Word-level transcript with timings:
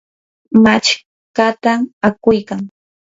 machkata 0.63 1.73
akuykan. 2.07 2.61